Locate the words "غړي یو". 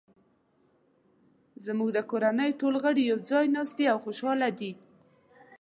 2.83-3.17